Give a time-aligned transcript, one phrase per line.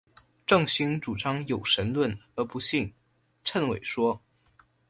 [0.47, 2.91] 郑兴主张有神论而不信
[3.45, 4.19] 谶纬说。